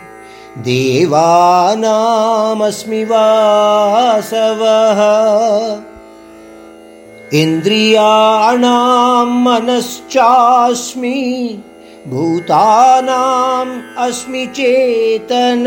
[0.58, 5.00] देवानामस्मि वासवः।
[7.34, 11.58] इन्द्रियाणां मनश्चास्मि
[12.08, 15.64] भूतानाम् अस्मि चेतन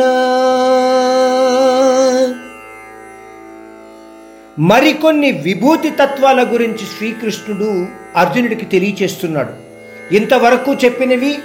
[4.60, 7.86] మరికొన్ని విభూతి తత్వాల గురించి శ్రీకృష్ణుడు
[8.16, 9.50] అర్జునుడికి తెలియచేస్తున్నాడు.
[10.16, 11.40] ఇంతవరకు చెప్పినవి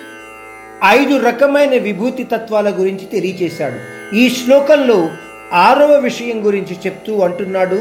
[0.85, 3.79] ఐదు రకమైన విభూతి తత్వాల గురించి తెలియచేశాడు.
[4.17, 5.11] ఈ శ్లోకంలో
[5.53, 7.77] ఆరవ విషయం గురించి చెప్తూ అంటున్నాడు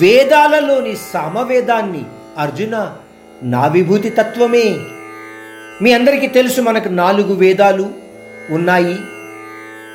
[0.00, 2.04] వేదాలలోని సామవేదాన్ని
[2.38, 2.96] అర్జున
[3.42, 4.76] నా విభూతి తత్వమే.
[5.82, 7.90] మీ అందరికీ తెలుసు మనకు నాలుగు వేదాలు
[8.50, 8.96] ఉన్నాయి.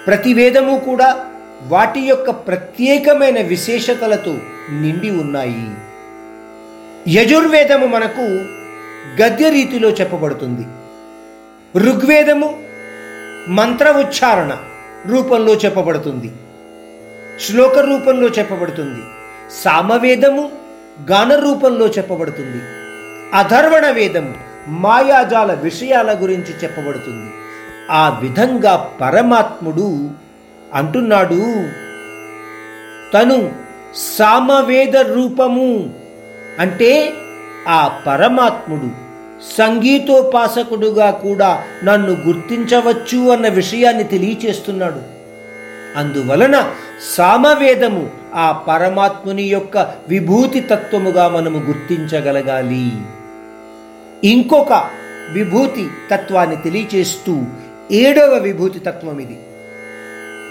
[0.07, 1.25] ప్రతి వేదము కూడా
[1.63, 4.35] వాటి యొక్క ప్రత్యేకమైన విశేషతలతో
[4.69, 5.71] నిండి ఉన్నాయి.
[7.07, 8.21] యజుర్వేదము మనకు
[9.21, 10.67] గద్య రీతిలో చెప్పబడుతుంది.
[11.79, 12.59] ఋగ్వేదము
[13.47, 14.57] మంత్ర ఉచ్చారణ
[15.05, 16.33] రూపంలో చెప్పబడుతుంది.
[17.39, 19.01] శ్లోక రూపంలో చెప్పబడుతుంది.
[19.63, 20.51] సామవేదము
[21.11, 22.63] గాన రూపంలో చెప్పబడుతుంది.
[23.33, 24.35] అధర్వణ వేదము
[24.67, 27.31] మాయాజాల విషయాల గురించి చెప్పబడుతుంది.
[27.91, 30.09] ఆ విధంగా పరమాత్ముడు
[30.73, 31.67] అంటున్నాడు.
[33.13, 35.89] తను సామవేద రూపము
[36.59, 37.13] అంటే
[37.67, 39.09] ఆ పరమాత్ముడు
[39.57, 45.19] సంగీతోపాసకుడుగా కూడా నన్ను గుర్తించవచ్చు అన్న విషయాన్ని తెలియచేస్తున్నాడు.
[45.95, 46.71] అందువలన
[47.17, 49.77] సామవేదము ఆ పరమాత్ముని యొక్క
[50.09, 52.91] విభూతి తత్వముగా మనము గుర్తించగలగాలి.
[54.23, 54.89] ఇంకొక
[55.31, 57.41] విభూతి తత్వాన్ని తెలియచేస్తూ
[57.91, 59.39] ఏడవ విభూతి తత్వం ఇది.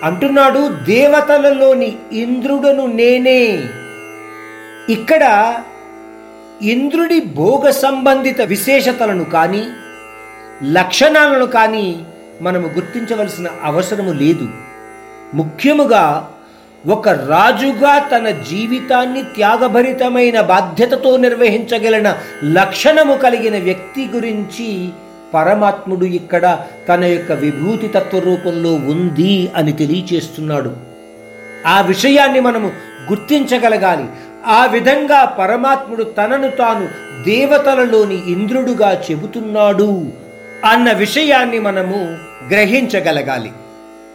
[0.05, 3.69] అంటున్నాడు దేవతలలోని ఇంద్రుడను నేనే.
[4.89, 5.55] ఇక్కడ
[6.63, 9.67] ఇంద్రుడి భోగ సంబంధిత విశేషతలను కానీ
[10.63, 12.05] లక్షణాలను కానీ
[12.43, 14.49] మనము గుర్తించవలసిన అవసరము లేదు.
[15.35, 16.29] ముఖ్యముగా
[16.87, 24.89] ఒక రాజుగా తన జీవితాన్ని త్యాగభరితమైన బాధ్యతతో నిర్వహించగలిగిన లక్షణము కలిగిన వ్యక్తి గురించి
[25.35, 26.59] పరమాత్ముడు ఇక్కడ
[26.89, 30.77] తన యొక్క విభూతి తత్వ రూపంలో ఉంది అని తెలియచేస్తున్నాడు.
[31.67, 32.73] ఆ విషయాన్ని మనము
[33.11, 34.05] గుర్తించగలగాలి.
[34.47, 36.89] ఆ విధంగా పరమాత్ముడు తనను తాను
[37.25, 40.07] దేవతలలోని ఇంద్రుడుగా చెబుతున్నాడు
[40.65, 42.17] అన్న విషయాన్ని మనము
[42.49, 43.53] గ్రహించగలగాలి.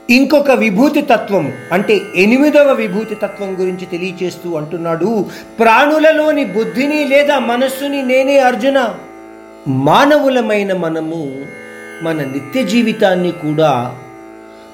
[0.10, 5.26] ఇంకొక విభూతి తత్వం అంటే ఎనిమిదవ విభూతి తత్వం గురించి తెలియచేస్తూ అంటున్నాడు
[5.60, 8.96] ప్రాణులలోని బుద్ధిని లేదా మనస్సుని నేనే అర్జున
[9.68, 11.46] మానవులమైన మనము
[12.02, 14.00] మన నిత్య జీవితాన్ని కూడా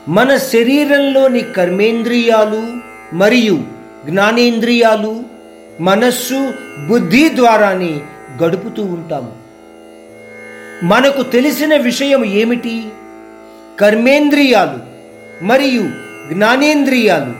[0.08, 2.64] మన శరీరంలోని కర్మేంద్రియాలు
[3.16, 3.64] మరియు
[4.06, 5.24] జ్ఞానేంద్రియాలు
[5.82, 6.54] మనస్సు
[6.88, 8.02] బుద్ధి ద్వారానే
[8.44, 9.40] గడుపుతూ ఉంటాము
[10.86, 12.90] మనకు తెలిసిన విషయం ఏమిటి?
[13.80, 14.80] కర్మేంద్రియాలు
[15.46, 15.84] మరియు
[16.34, 17.34] జ్ఞానేంద్రియాలు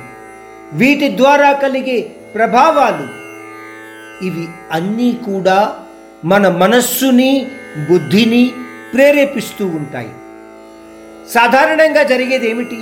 [0.74, 2.02] వీటి ద్వారా కలిగే
[2.36, 3.20] ప్రభావాలు.
[4.26, 5.74] ఇవి అన్నీ కూడా
[6.26, 7.48] మన మనస్సుని
[7.90, 8.52] బుద్ధిని
[8.94, 10.10] ప్రేరేపిస్తూ ఉంటాయి.
[11.34, 12.78] సాధారణంగా జరిగేది ఏమిటి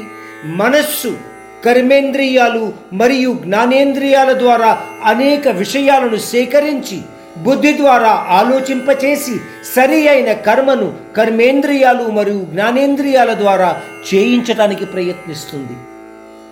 [0.46, 1.18] మనస్సు
[1.66, 7.02] కర్మేంద్రియాలు మరియు జ్ఞానేంద్రియాల ద్వారా అనేక విషయాలను సేకరించి
[7.38, 9.40] బుద్ధి ద్వారా ఆలోచింపచేసి
[9.76, 13.82] సరి అయిన కర్మను కర్మేంద్రియాలు మరియు జ్ఞానేంద్రియాల ద్వారా
[14.14, 15.78] చేయించటానికి ప్రయత్నిస్తుంది.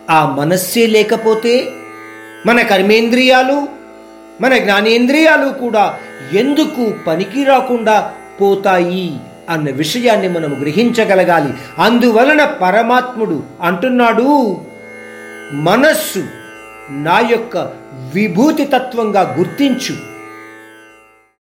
[0.09, 1.65] ఆ మనస్సే లేకపోతే
[2.45, 3.84] మన కర్మేంద్రియాలు
[4.41, 5.97] మన జ్ఞానేంద్రియాలు కూడా
[6.33, 9.19] ఎందుకు పనికి రాకుండా పోతాయి
[9.49, 11.53] అన్న విషయాన్ని మనం గ్రహించగలగాలి.
[11.79, 14.57] అందువలన పరమాత్ముడు అంటున్నాడు
[15.53, 16.23] మనస్సు
[16.91, 17.57] నా యొక్క
[18.15, 20.14] విభూతి తత్వంగా గుర్తించు.